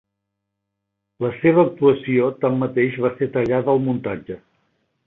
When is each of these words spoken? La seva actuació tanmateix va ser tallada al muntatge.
La 1.25 1.29
seva 1.35 1.63
actuació 1.65 2.31
tanmateix 2.47 2.99
va 3.07 3.13
ser 3.21 3.31
tallada 3.39 3.73
al 3.77 3.89
muntatge. 3.91 4.43